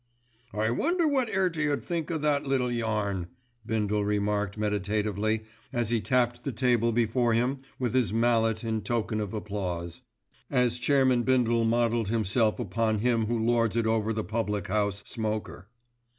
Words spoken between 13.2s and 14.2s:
who lords it over